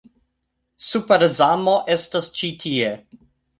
Super-Zamo 0.85 1.77
estas 1.99 2.33
ĉi 2.41 2.53
tie 2.67 2.93